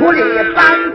[0.00, 0.22] 狐狸
[0.54, 0.89] 帮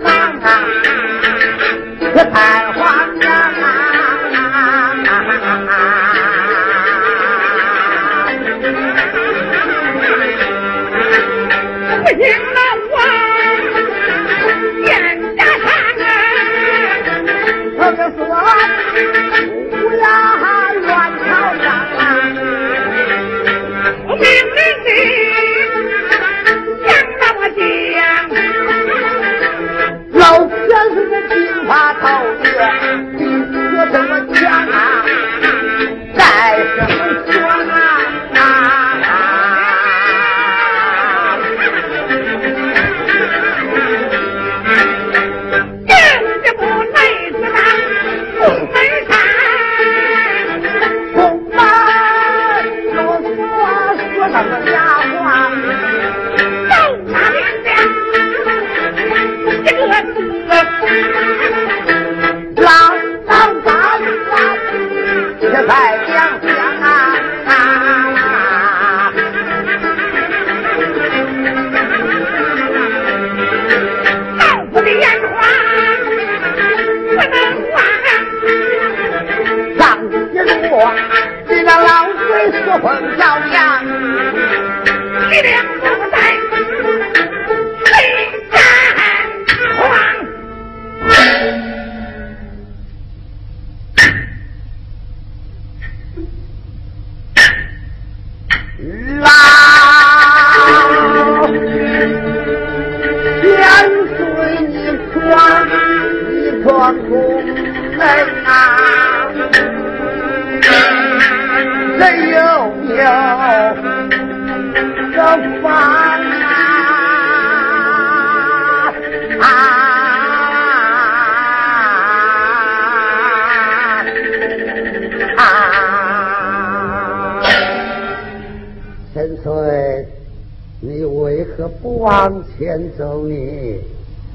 [132.06, 133.80] 往前走你？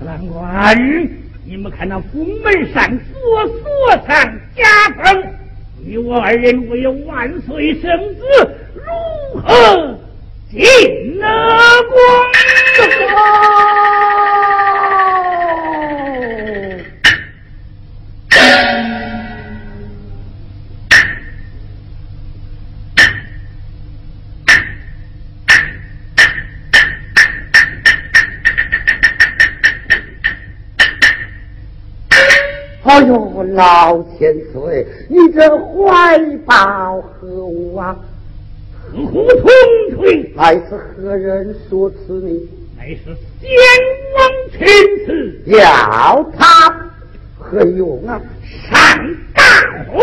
[0.05, 0.77] 郎官，
[1.45, 4.65] 你们看那宫门上锁锁上加
[5.01, 5.23] 封，
[5.79, 8.23] 你我二人唯有万岁圣旨，
[8.75, 9.97] 如何
[10.51, 11.29] 进了
[11.89, 11.97] 宫？
[33.03, 37.97] 呦，老千岁，你这怀抱何物啊？
[38.93, 39.51] 何苦同
[39.97, 42.49] 锤，乃是何人说此你？
[42.77, 43.05] 乃是
[43.41, 43.49] 先
[44.17, 44.21] 王
[44.53, 44.67] 亲
[45.07, 46.91] 赐，要他
[47.39, 48.21] 何用啊？
[48.71, 48.71] 上
[49.35, 49.43] 大
[49.93, 50.01] 婚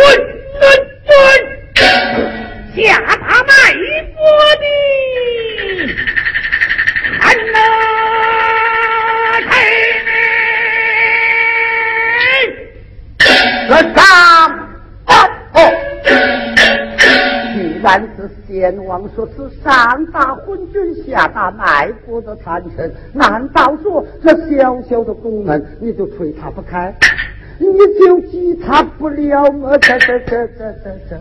[18.47, 26.93] 先王说是，上打昏君，下打卖国的残臣，难道说这小小的宫门你就推他不开，
[27.59, 27.65] 你
[27.99, 29.77] 就击他不了吗？
[29.79, 31.19] 这这这这这这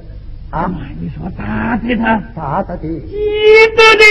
[0.50, 0.70] 啊！
[1.00, 3.16] 你说打的他，打得的，记
[3.74, 4.04] 得的，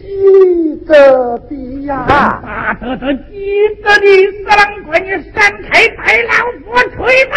[0.00, 2.06] 记得的呀！
[2.42, 4.06] 打得的，记得的，
[4.46, 6.30] 三郎官，你闪开，白老
[6.64, 6.64] 夫
[6.96, 7.36] 吹吧！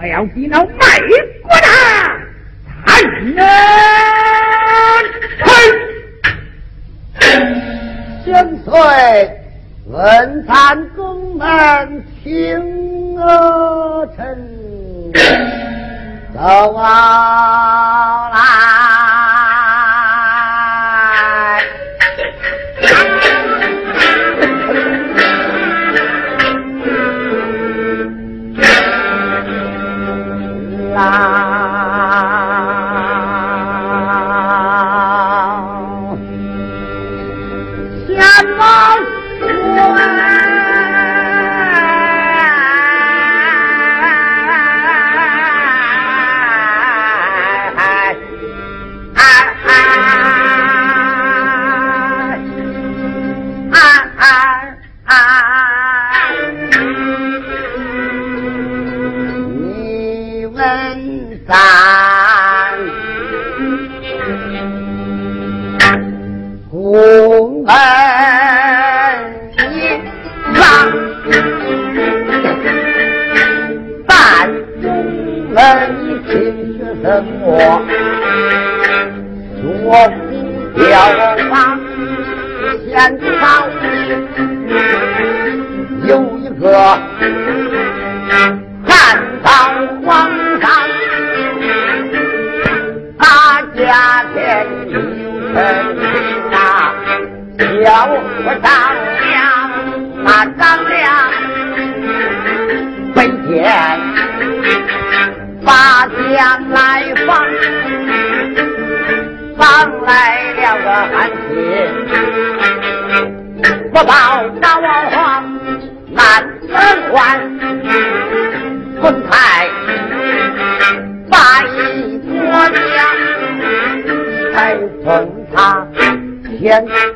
[0.00, 0.70] 我要比那美
[1.42, 1.66] 国的
[2.86, 3.36] 残忍。
[8.24, 8.72] 千岁，
[9.86, 14.24] 文坛公门请儿臣
[16.32, 16.40] 走
[16.80, 18.69] 来。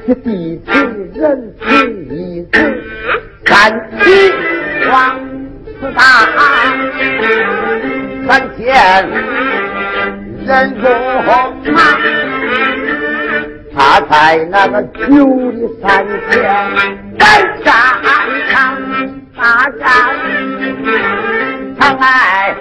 [0.06, 0.70] 是地气
[1.14, 1.64] 人气
[2.10, 2.82] 一人，
[3.46, 4.04] 三起
[4.90, 5.18] 王
[5.80, 6.02] 四大，
[8.26, 8.60] 三千
[10.44, 10.84] 人中
[11.72, 11.80] 马，
[13.74, 16.32] 他在那个九里三县
[17.18, 17.22] 在
[17.64, 17.72] 战
[18.50, 18.76] 场
[19.34, 19.82] 大战，
[21.80, 22.54] 长来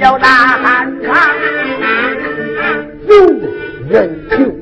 [0.00, 0.92] 小大汉，
[3.06, 3.12] 有
[3.88, 3.94] 人
[4.30, 4.61] 情。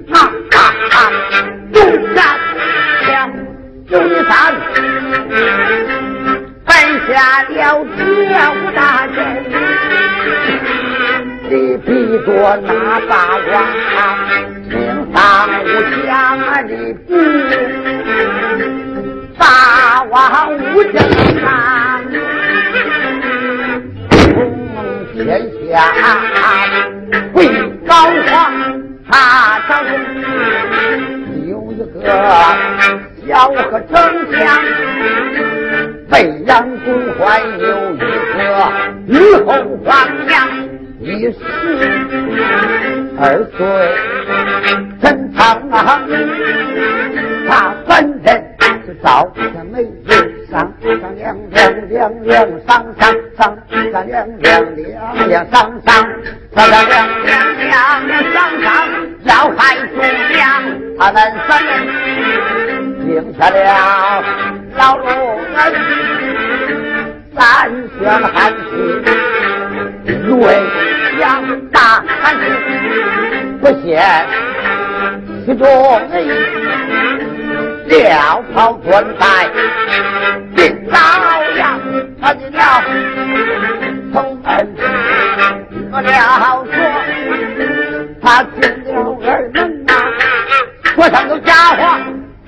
[3.91, 4.55] 九里山，
[6.65, 6.73] 摆
[7.09, 7.99] 下了这
[8.73, 9.19] 大阵，
[11.49, 11.89] 你比
[12.25, 12.29] 着
[12.63, 12.71] 那
[13.09, 13.51] 八卦。
[15.13, 15.67] 大武
[16.07, 16.07] 将
[16.69, 16.71] 的
[17.09, 17.11] 兵，
[19.37, 19.43] 大
[20.05, 20.95] 武将
[21.45, 21.49] 啊，
[24.11, 24.23] 冲
[25.13, 25.19] 天
[25.69, 25.75] 下
[27.35, 27.39] 为
[27.89, 27.91] 高
[28.31, 28.31] 皇，
[29.11, 29.13] 他
[29.67, 29.89] 朝中
[31.49, 31.99] 有一个
[33.31, 33.95] 小和丞
[34.37, 34.61] 相，
[36.11, 38.03] 北洋军怀有一个
[39.07, 39.89] 女后皇
[40.27, 40.35] 娘，
[40.99, 41.39] 一十
[43.17, 43.23] 二
[43.57, 43.65] 岁。
[45.01, 45.39] 陈长
[45.71, 46.03] 啊，
[47.49, 48.45] 他本人
[48.85, 50.11] 是赵家美人，
[50.51, 53.57] 上上亮亮亮亮上上上
[53.93, 55.55] 上亮亮亮亮上
[55.87, 55.89] 上
[56.53, 56.93] 上上亮亮
[57.25, 57.71] 亮
[58.09, 58.69] 亮上上
[59.23, 59.61] 要害
[59.95, 60.43] 忠良，
[60.99, 61.17] 他们
[61.47, 61.71] 三人
[63.11, 64.23] 定下了
[64.77, 65.05] 老路
[65.57, 65.59] 儿
[67.35, 67.69] 三
[67.99, 68.71] 宣汉气，
[70.29, 70.33] 瑞
[71.19, 71.43] 阳
[71.73, 72.37] 大汉
[73.61, 74.01] 不嫌。
[75.45, 75.67] 其中
[76.13, 76.15] 人
[77.89, 79.51] 料袍穿戴，
[80.55, 80.97] 定朝
[81.57, 81.81] 阳，
[82.23, 82.59] 他的了
[84.13, 84.49] 从门，
[85.91, 86.75] 我了说，
[88.23, 88.95] 他进了
[89.27, 89.91] 二门呐，
[90.95, 91.81] 锁上的家伙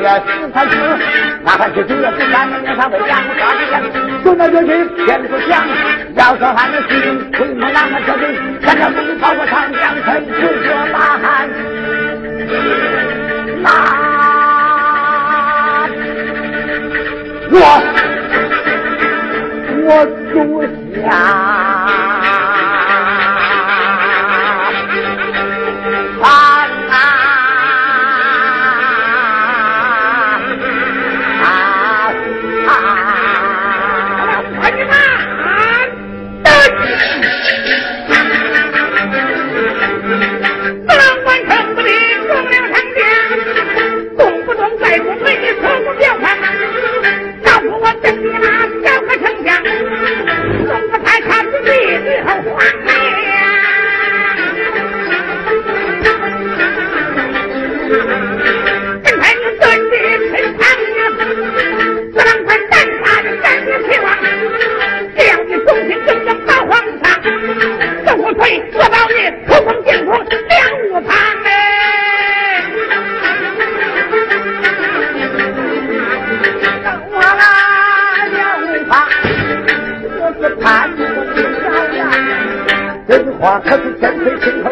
[0.00, 0.76] 四三四
[1.44, 3.42] 那汉是就要十三四三回家不抓
[4.24, 4.66] 就那这里
[5.04, 5.66] 天不降
[6.14, 7.70] 要说还是西京回那
[8.06, 8.26] 小军
[8.64, 11.48] 现在不跑过长江城就说呐喊
[13.62, 13.66] 那
[17.52, 17.54] 我
[19.86, 19.88] 我
[20.32, 20.34] 住
[21.02, 22.19] 下
[83.42, 84.62] 我可是真没情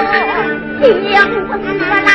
[0.00, 2.09] 兄听不死啦。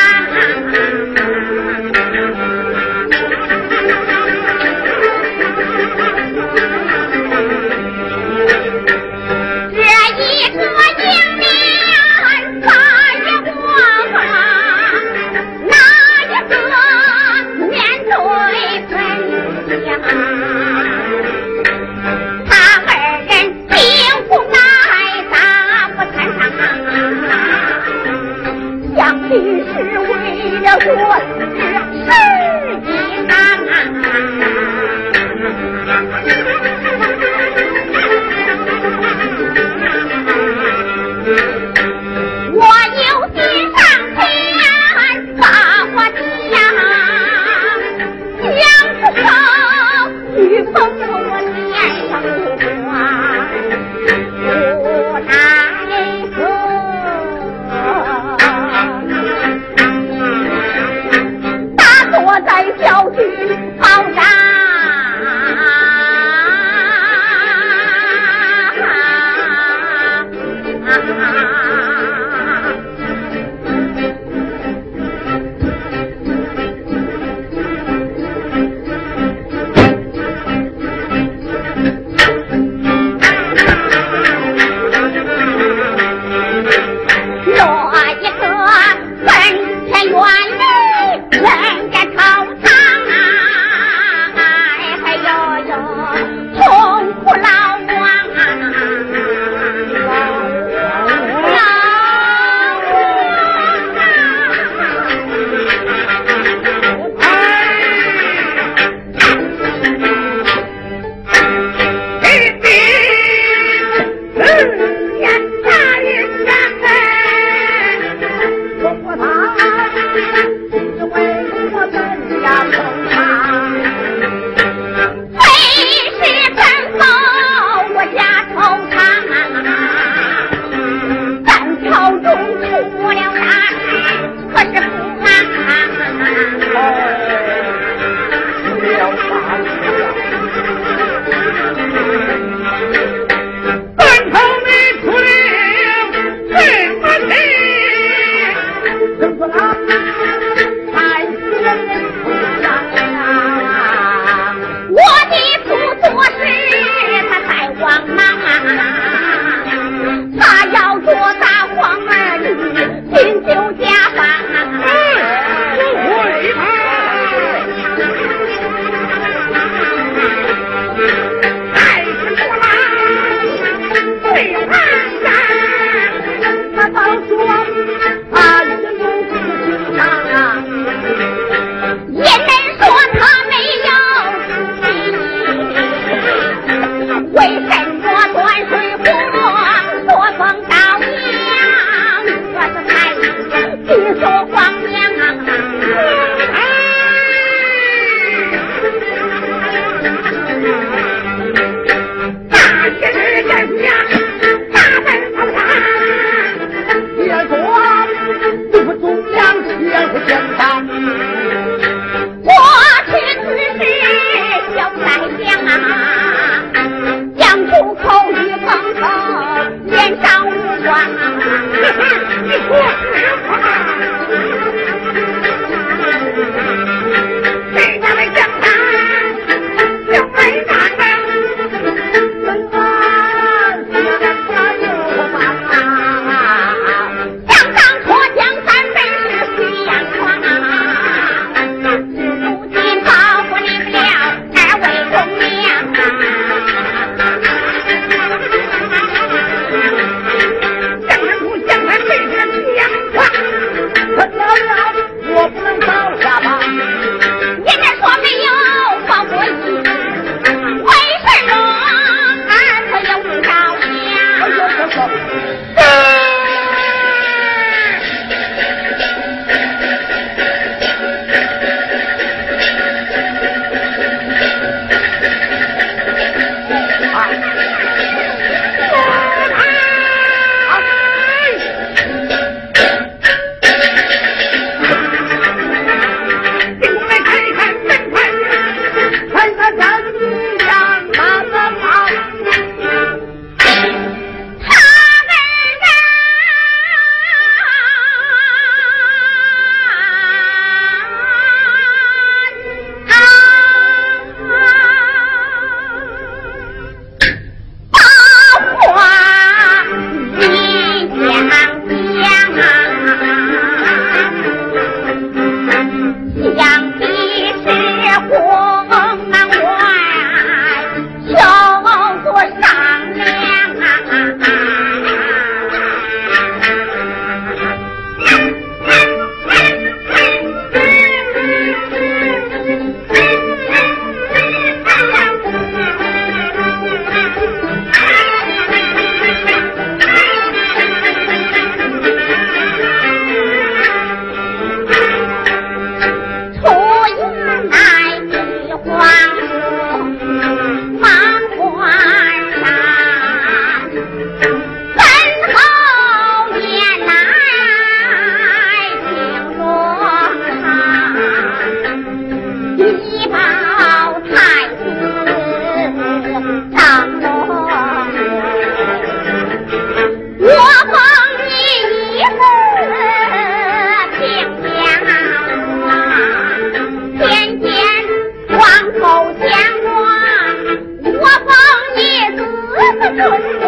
[383.16, 383.64] どうし？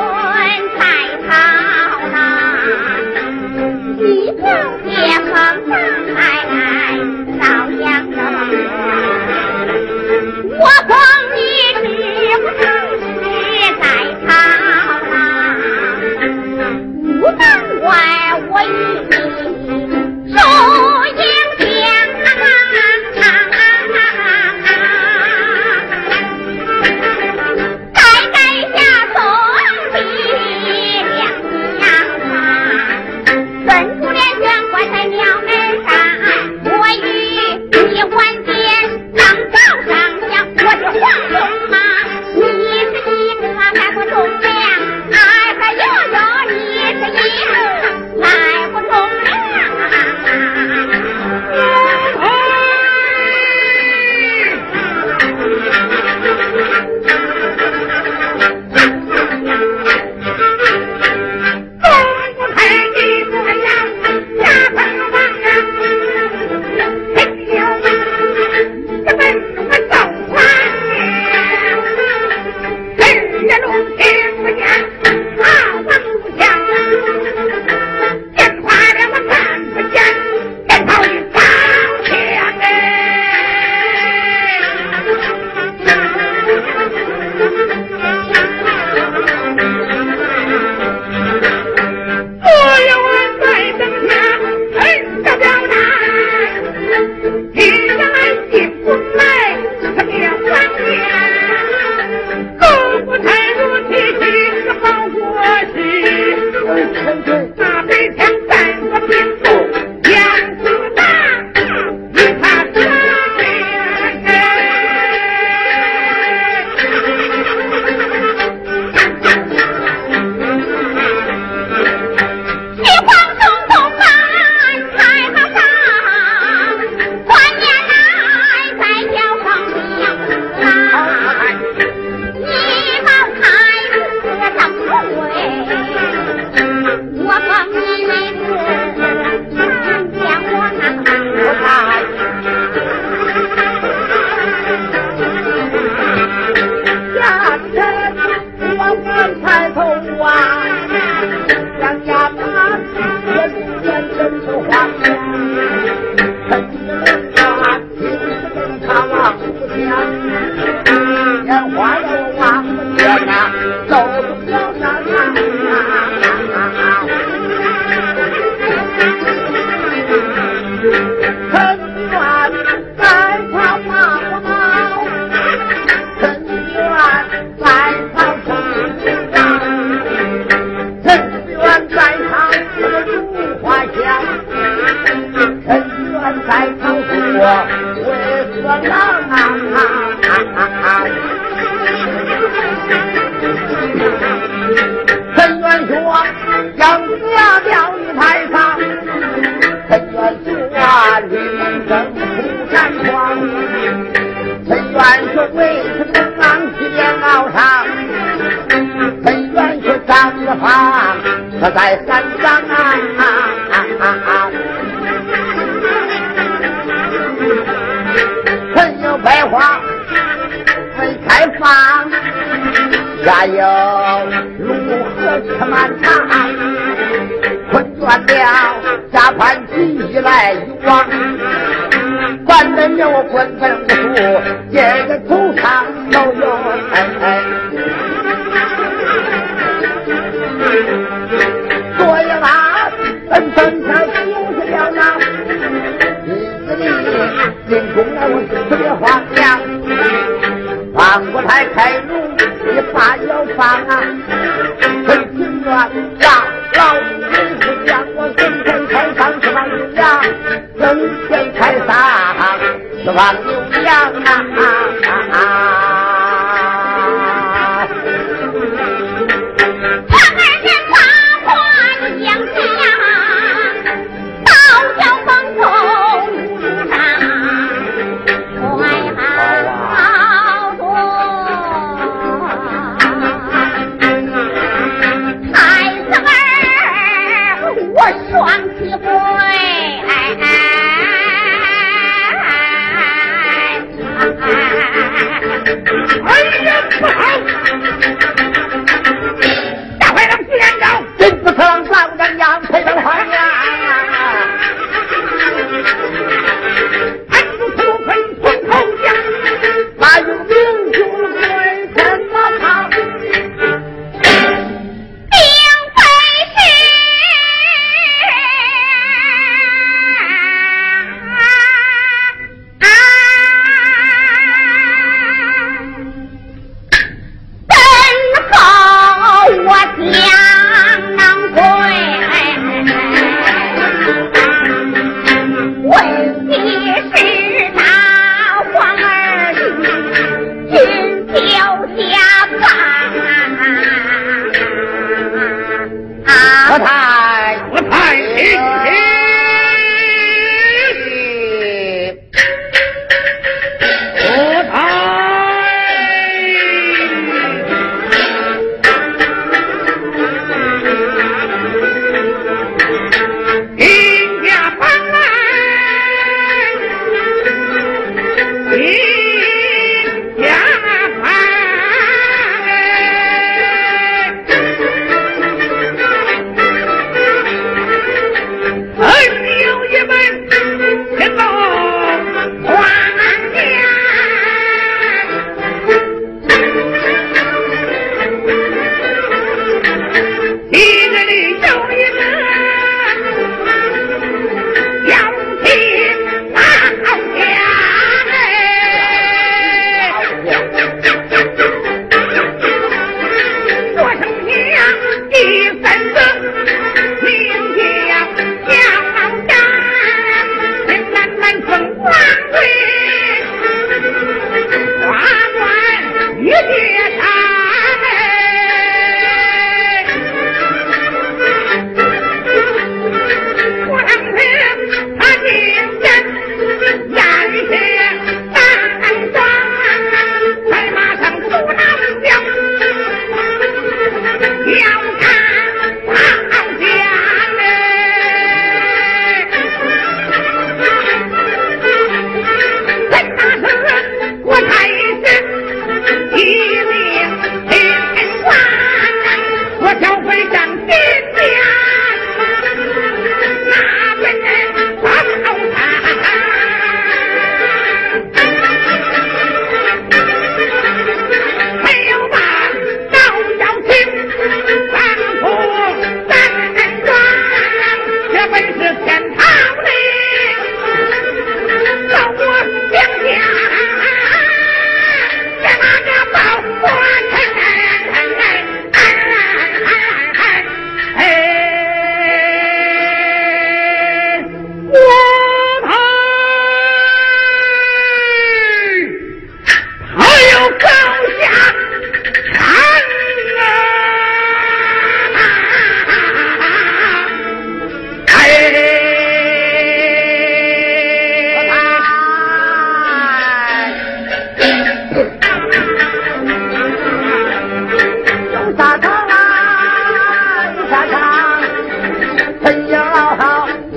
[263.18, 263.47] 要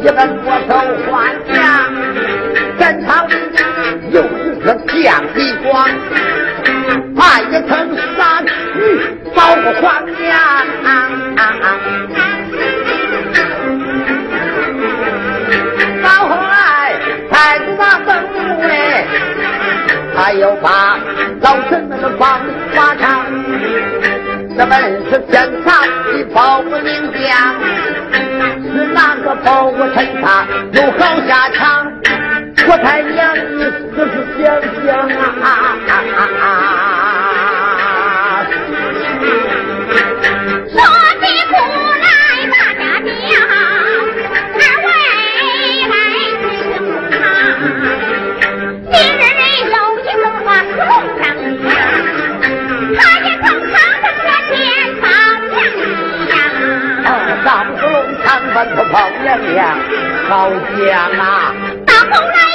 [0.01, 0.71] 一个多少
[1.11, 1.61] 换将，
[2.79, 3.35] 战场里
[4.11, 4.65] 又一次
[5.03, 5.87] 将敌光，
[7.15, 7.71] 怕一层
[8.17, 8.43] 山，
[8.77, 8.79] 雨
[9.35, 10.03] 保护皇
[16.03, 16.97] 到后来
[17.31, 19.05] 太子那登路嘞，
[20.17, 20.99] 他又把
[21.43, 22.97] 老臣们的房里挖，
[24.57, 24.73] 这本
[25.11, 28.30] 是天朝的保名将。
[28.81, 31.93] 是哪个包我趁他有好下场？
[32.67, 33.41] 我太娘你
[33.95, 36.41] 这是想想啊！
[36.41, 36.90] 说
[58.31, 59.77] 长奔头跑娘娘，
[60.29, 61.53] 好讲啊！
[61.85, 62.50] 大风来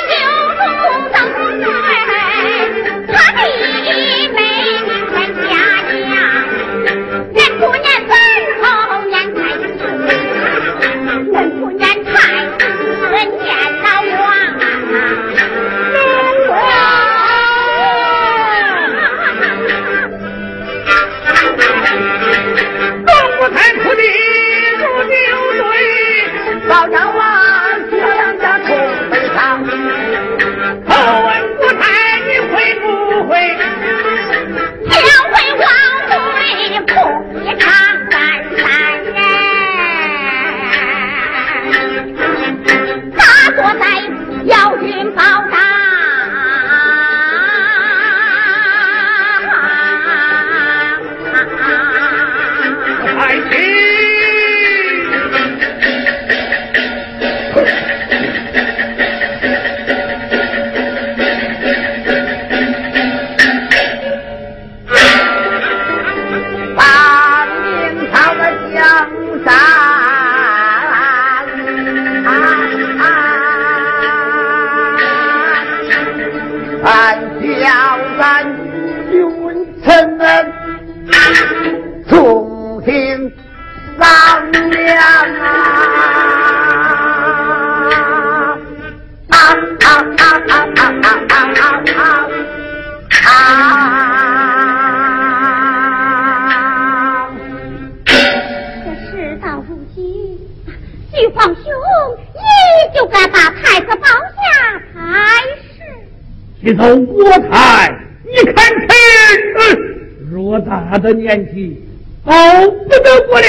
[111.05, 111.79] 的年纪，
[112.23, 112.33] 保
[112.67, 113.47] 不得国了。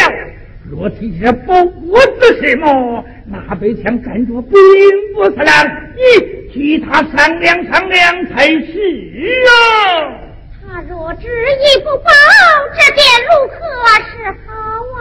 [0.70, 4.52] 若提这保国之事么，那北强干着并
[5.14, 9.50] 不是郎，你替他商量商量才是啊。
[10.68, 12.10] 他若执意不保，
[12.74, 13.56] 这便如何
[14.10, 14.12] 是
[14.44, 14.52] 好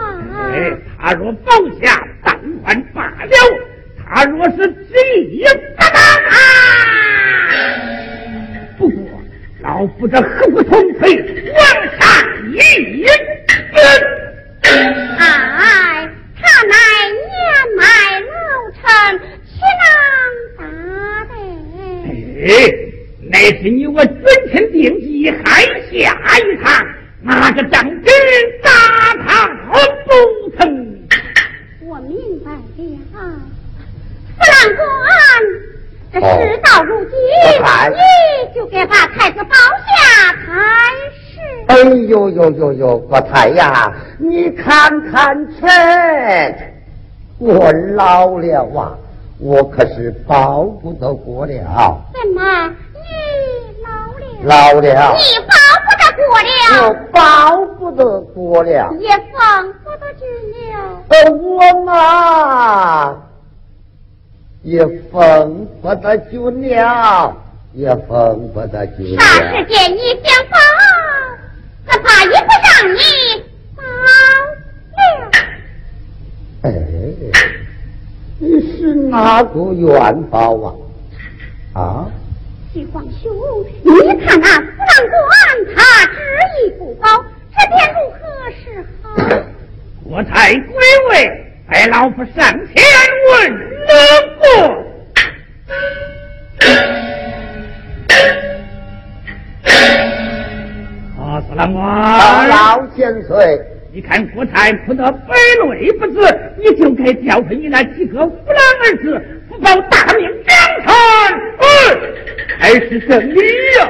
[0.54, 0.56] 哎，
[0.98, 1.52] 他若保
[1.82, 2.34] 下，但
[2.64, 3.36] 还罢了；
[4.02, 4.94] 他若是执
[5.30, 5.44] 意
[5.76, 5.92] 不当
[6.30, 6.32] 啊，
[8.78, 8.96] 不过
[9.62, 11.16] 老夫这何不从腿
[11.52, 11.60] 往
[11.98, 12.06] 上
[12.52, 12.56] 一
[13.74, 13.82] 蹬？
[15.18, 16.74] 哎，他乃
[17.12, 17.26] 年
[17.76, 17.82] 迈
[18.20, 18.30] 老
[18.72, 18.84] 臣，
[19.44, 19.84] 岂能
[20.58, 20.60] 打
[21.26, 21.32] 得？
[22.46, 22.50] 哎，
[23.30, 24.16] 乃是你我君
[24.52, 25.44] 臣定计，还
[25.90, 25.94] 下
[26.38, 26.66] 一趟，
[27.22, 28.06] 那个张真
[28.62, 28.70] 打
[29.26, 29.26] 他
[29.66, 30.10] 不
[30.56, 30.60] 成？
[31.82, 32.56] 我明白了，
[34.36, 34.84] 弗兰官，
[36.12, 36.22] 这事
[36.62, 37.12] 到如今，
[37.90, 37.94] 你
[38.54, 40.46] 就该把太子保下才
[41.10, 41.25] 是。
[41.68, 45.62] 哎呦呦呦呦，国太呀，你看看去，
[47.38, 48.96] 我老了啊，
[49.38, 52.98] 我可是保不得国了，怎么你
[53.84, 54.72] 老了？
[54.72, 55.52] 老了，你保
[55.84, 56.34] 不得国我
[56.88, 57.16] 了，保
[57.78, 58.92] 不得国了。
[59.00, 60.24] 也封不得去
[60.72, 60.74] 了。
[61.08, 61.88] 呃，我嘛
[64.62, 67.36] 也封不得君了，
[67.72, 69.64] 也封不得君啥时了。
[69.66, 70.56] 间你想保，
[71.86, 72.98] 怎怕也不让你
[73.76, 73.82] 保
[74.96, 74.98] 了？
[76.62, 76.66] 哎，
[78.38, 80.74] 你是哪个元宝啊？
[81.72, 82.06] 啊？
[82.72, 83.32] 徐皇兄，
[83.82, 83.90] 你
[84.26, 85.32] 看那弗兰官，
[85.74, 86.14] 他执
[86.60, 87.08] 意不保，
[87.50, 88.14] 这便如何
[88.62, 88.62] 是
[89.02, 89.04] 好？
[90.04, 90.60] 国太归
[91.10, 91.10] 位，
[91.70, 92.84] 待老夫上前
[93.32, 93.34] 问
[93.86, 93.94] 了
[94.38, 94.44] 过。
[101.24, 103.58] 啊，司郎老官，老千岁，
[103.96, 105.34] 你看郭泰哭得百
[105.70, 106.20] 泪不止，
[106.58, 109.18] 你就该教训你那几个虎狼儿子，
[109.48, 110.94] 不报大明江山，
[111.56, 111.66] 哎，
[112.58, 113.40] 还是真理
[113.78, 113.88] 呀！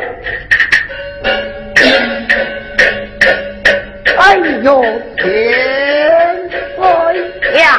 [4.16, 4.80] 哎呦
[5.16, 7.76] 天岁呀！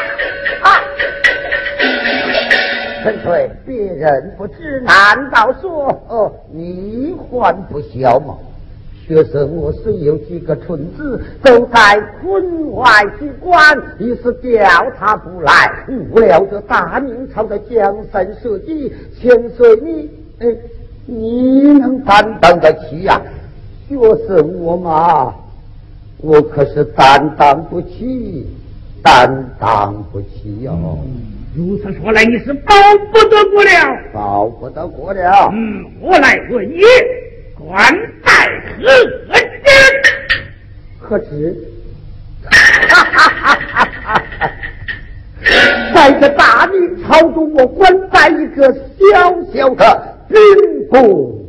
[0.64, 0.84] 啊！
[3.04, 8.38] 陈翠，别人不知，难道说哦你还不晓吗？
[9.08, 12.86] 学生我虽有几个村子，都在坤外
[13.18, 13.58] 机关，
[14.00, 14.60] 一时调
[15.00, 18.92] 查不来，误了这大明朝的江山社稷。
[19.18, 20.48] 千岁你，哎，
[21.06, 23.22] 你能担当得起呀？
[23.88, 23.96] 学
[24.28, 25.34] 生我嘛，
[26.18, 28.46] 我可是担当不起，
[29.02, 30.78] 担当不起哟。
[31.56, 32.74] 如此说来，你是保
[33.14, 35.50] 不得过了，保不得过了。
[35.54, 36.82] 嗯，我来问你。
[37.68, 37.78] 官
[38.24, 39.54] 拜何职？
[40.98, 41.54] 何职？
[42.50, 44.50] 哈哈哈哈哈哈！
[45.94, 50.38] 在这大明朝中，我官拜一个小小的兵
[50.90, 51.46] 部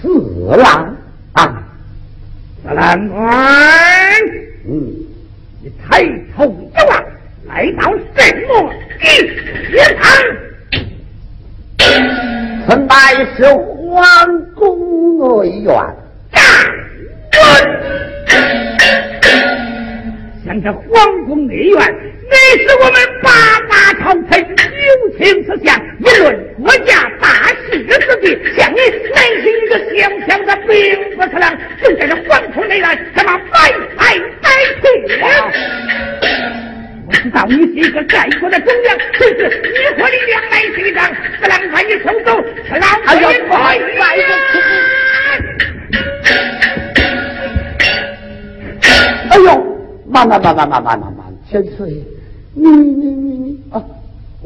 [0.00, 0.08] 侍
[0.56, 0.96] 郎
[1.34, 1.62] 啊！
[2.66, 3.30] 侍郎官，
[4.66, 4.94] 嗯，
[5.62, 6.02] 你抬
[6.34, 7.04] 头一望，
[7.48, 9.04] 来到什么地
[10.00, 10.02] 方？
[12.66, 12.94] 曾乃
[13.36, 13.44] 是
[13.94, 14.02] 皇
[14.56, 14.66] 宫。
[15.44, 15.72] 内院，
[20.44, 23.30] 像这皇宫内院，乃是我们八
[23.70, 24.52] 大朝臣友
[25.16, 28.36] 情之乡，议论国家大事之地。
[28.56, 28.78] 像你
[29.14, 30.72] 乃是一个小小的兵
[31.16, 34.50] 部侍郎，就在这皇宫内院，他妈白来白
[34.82, 34.84] 去。
[37.06, 39.38] 我知道你是一个爱国的忠良，所以你
[40.02, 40.98] 和你两来一仗，
[41.44, 42.34] 不能把你收走，
[42.70, 44.26] 老爷快来人！
[49.28, 49.46] 哎呦，
[50.06, 52.02] 慢慢慢慢慢慢慢慢，千岁，
[52.54, 53.84] 你你你你啊，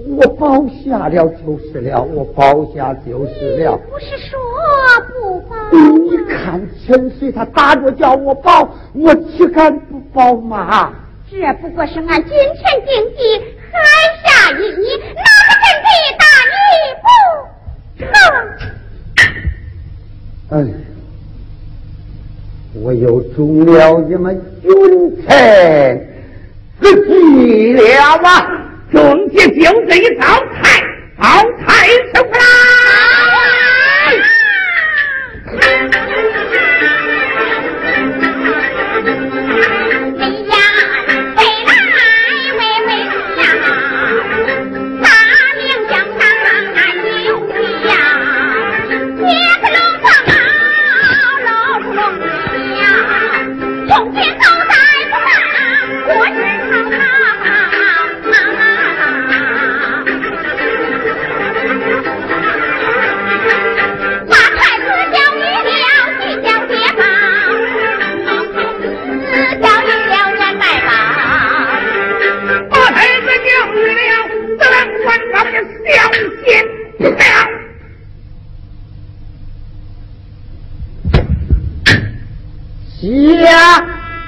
[0.08, 3.76] 我包下了就是了，我包下就是了。
[3.76, 4.36] 不是说
[5.20, 5.54] 不包？
[5.70, 10.92] 你看千岁他打着叫我包，我岂敢不包嘛？
[11.30, 13.38] 这不过是俺金钱定计，
[13.70, 13.78] 海
[14.24, 14.84] 下一你，
[15.14, 16.24] 哪个真的打
[17.02, 18.04] 不？
[20.54, 20.56] 哎。
[22.74, 24.70] 我又中了你们军
[25.26, 26.06] 臣
[26.80, 27.82] 之计了
[28.22, 28.46] 啊？
[28.92, 30.22] 中计就这一招，
[30.54, 30.80] 太
[31.18, 32.30] 好，太受不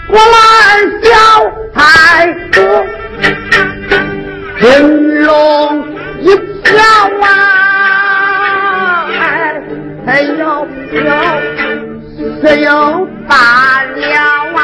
[0.09, 0.41] 我来
[1.03, 1.09] 小
[1.75, 1.79] 太
[2.53, 2.59] 哥，
[4.61, 5.29] 金龙
[6.21, 6.25] 一
[6.65, 6.75] 跳
[7.23, 7.25] 啊，
[10.07, 11.01] 哎呦呦，
[12.43, 12.69] 只有
[13.29, 13.35] 罢
[13.95, 14.01] 了
[14.57, 14.59] 啊。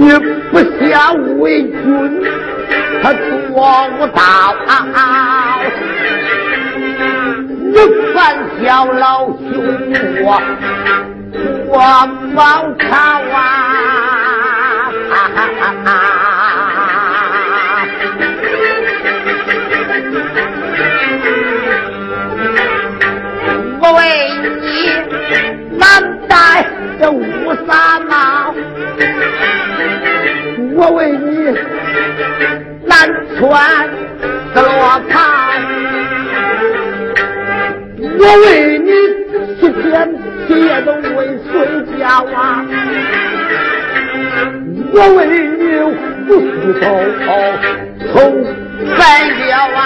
[0.00, 0.08] 你
[0.50, 1.76] 不想为君，
[3.02, 3.20] 他做
[3.98, 4.18] 不到。
[7.72, 7.76] 你
[8.14, 8.16] 犯
[8.64, 9.36] 小老兄
[10.22, 10.26] 我
[11.68, 11.76] 我
[12.34, 12.40] 报
[12.78, 12.86] 仇
[13.34, 13.38] 啊！
[23.82, 24.00] 我为
[24.62, 24.64] 你
[25.78, 25.78] 满
[26.26, 26.32] 带
[26.98, 27.20] 这乌
[27.66, 28.39] 纱帽。
[30.82, 31.52] 我为你
[32.86, 32.96] 南
[33.38, 33.86] 川
[34.54, 34.62] 落
[35.10, 35.14] 草，
[38.18, 38.88] 我为你
[39.60, 39.84] 七天
[40.48, 41.52] 七夜都为睡
[41.98, 42.00] 家
[42.34, 42.64] 啊，
[44.94, 45.18] 我为
[45.58, 45.62] 你
[46.26, 46.82] 不低头
[48.10, 48.14] 从
[48.96, 48.98] 三
[49.36, 49.78] 脚啊，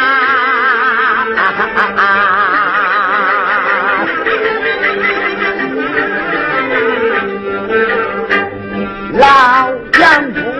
[9.19, 9.23] 老
[10.01, 10.54] 杨母。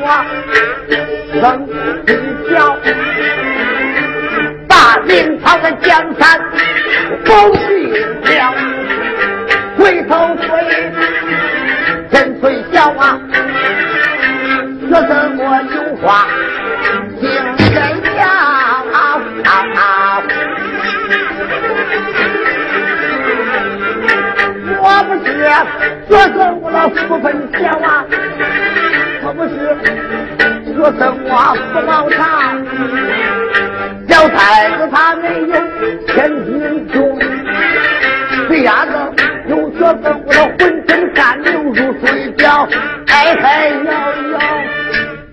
[1.33, 1.67] 生
[2.07, 2.09] 一
[2.53, 2.77] 脚，
[4.69, 6.23] 把明朝的江山
[7.25, 7.91] 都定
[8.25, 8.55] 了。
[9.79, 10.45] 回头追，
[12.11, 13.19] 真吹笑啊！
[14.89, 15.41] 说什么
[15.75, 16.07] 有话
[17.19, 17.23] 听
[17.75, 17.81] 人
[18.17, 18.17] 讲？
[24.87, 25.27] 我不是
[26.09, 26.77] 说什么了
[27.09, 28.05] 福分小啊！
[30.85, 32.53] 我生娃不冒茶，
[34.07, 35.55] 小太子他没有
[36.07, 37.19] 千斤重，
[38.51, 38.93] 这丫子
[39.49, 41.75] 又说什么了浑身汗流如
[42.07, 42.69] 水饺，
[43.07, 43.91] 哎嘿呦
[44.33, 44.39] 呦，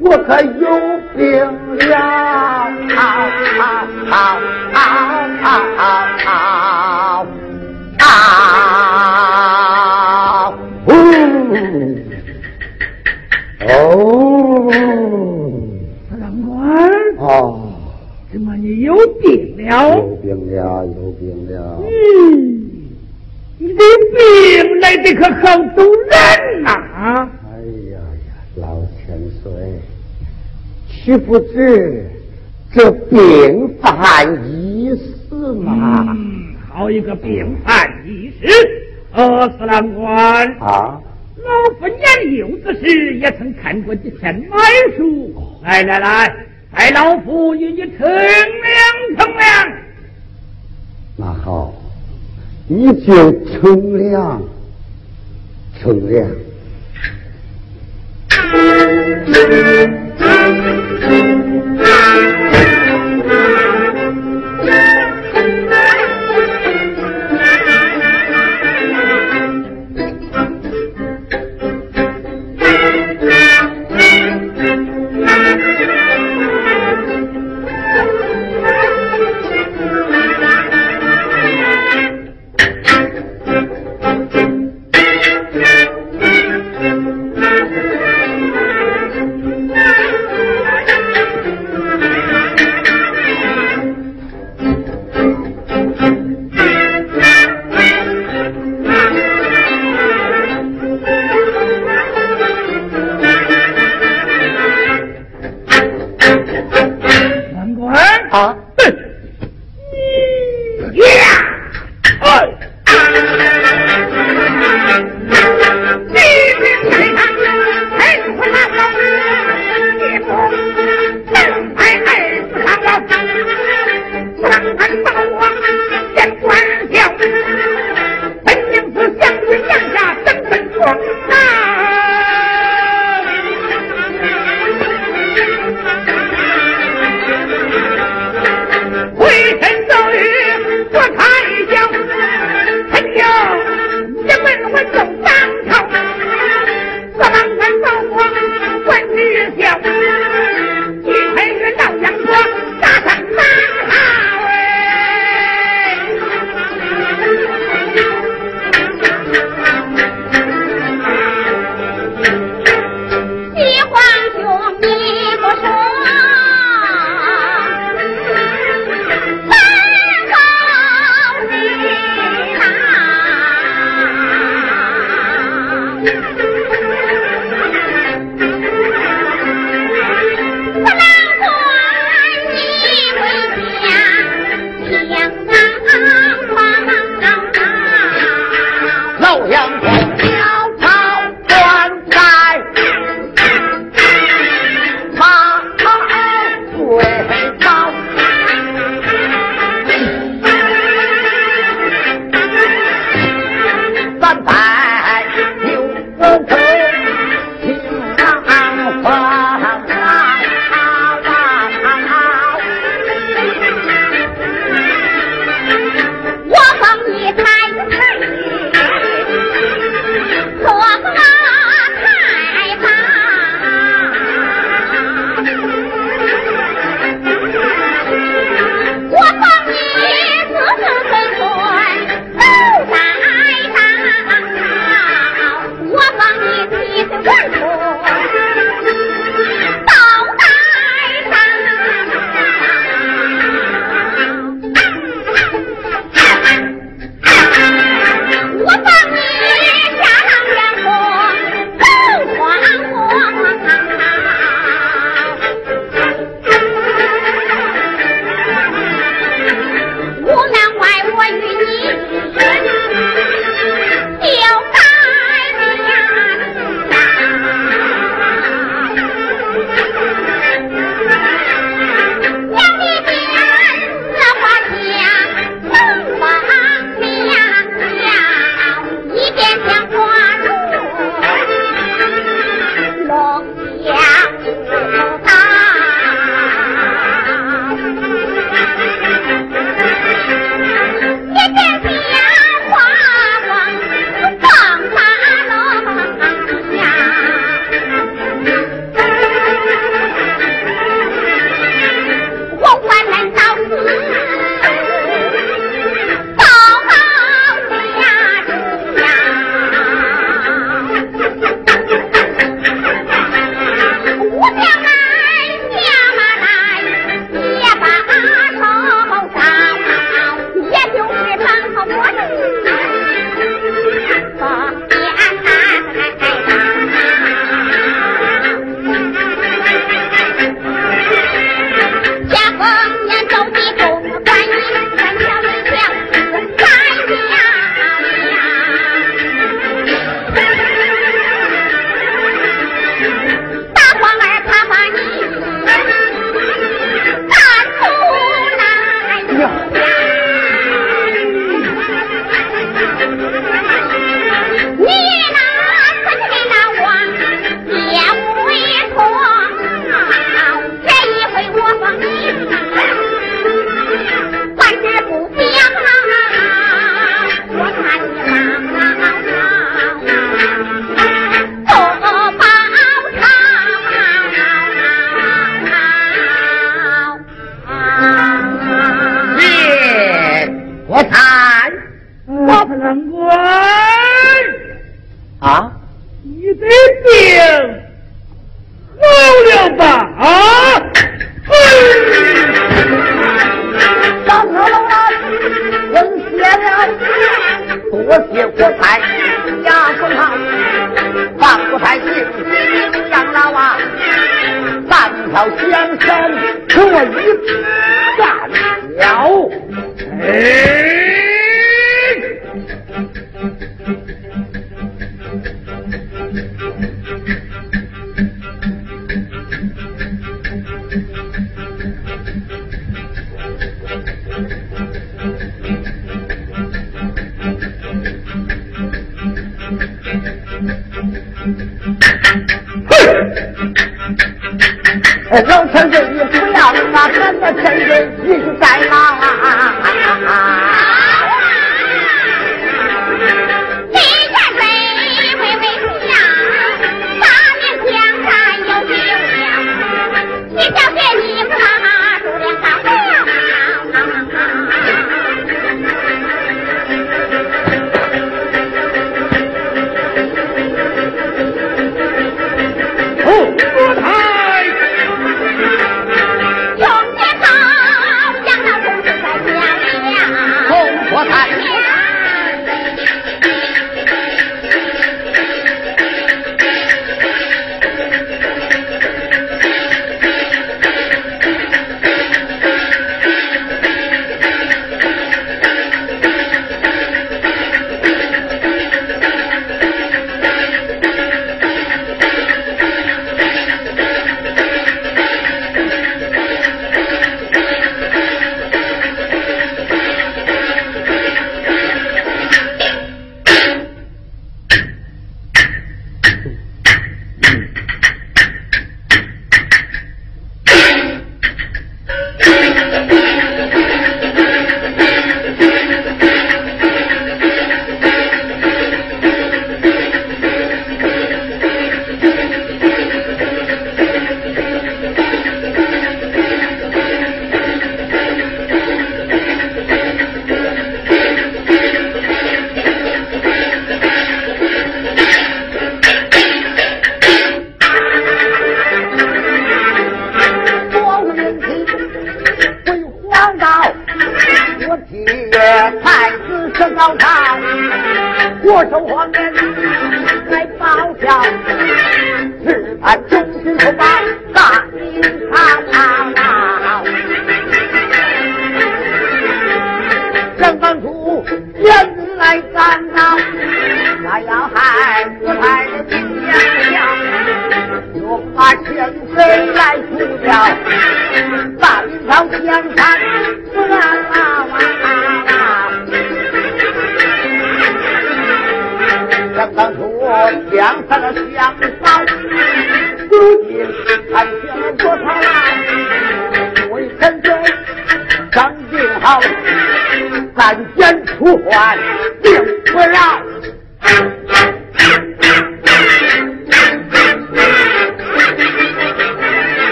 [0.00, 0.68] 我可有
[1.16, 1.26] 病
[1.88, 2.27] 了！
[19.68, 19.96] 了？
[19.96, 21.82] 有病了，有病了。
[21.82, 22.70] 嗯，
[23.58, 23.80] 你的
[24.14, 27.50] 病来的可好动人呐、哎
[27.92, 27.98] 呀呀，
[28.56, 29.52] 老千岁，
[30.88, 32.06] 岂不知
[32.72, 36.06] 这病犯医师吗？
[36.08, 38.48] 嗯，好一个病犯医师，
[39.12, 41.00] 呃，司郎官，啊，
[41.36, 44.56] 老夫年幼之时也曾看过几篇买
[44.96, 45.32] 书。
[45.62, 46.36] 来来来，
[46.70, 48.24] 待老夫与你称量
[49.16, 49.72] 称量。
[51.16, 51.74] 那好，
[52.68, 54.42] 你就称量，
[55.80, 56.28] 称量。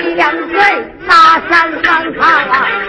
[0.00, 0.58] 两岁，
[1.06, 2.83] 大山翻翻啊！